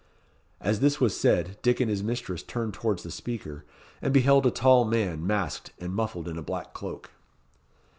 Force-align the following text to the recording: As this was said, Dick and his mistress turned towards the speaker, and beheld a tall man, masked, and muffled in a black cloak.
As 0.59 0.79
this 0.79 0.99
was 0.99 1.15
said, 1.15 1.59
Dick 1.61 1.79
and 1.79 1.87
his 1.87 2.01
mistress 2.01 2.41
turned 2.41 2.73
towards 2.73 3.03
the 3.03 3.11
speaker, 3.11 3.65
and 4.01 4.11
beheld 4.11 4.47
a 4.47 4.49
tall 4.49 4.83
man, 4.83 5.27
masked, 5.27 5.73
and 5.77 5.93
muffled 5.93 6.27
in 6.27 6.39
a 6.39 6.41
black 6.41 6.73
cloak. 6.73 7.11